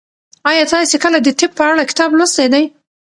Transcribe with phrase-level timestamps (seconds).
[0.49, 2.63] ایا تاسي کله د طب په اړه کتاب لوستی دی؟